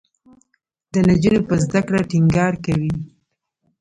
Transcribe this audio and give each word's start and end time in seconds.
د 0.91 0.93
نجونو 1.07 1.39
په 1.47 1.53
زده 1.63 1.79
کړه 1.87 2.01
ټینګار 2.11 2.53
کوي. 2.65 2.93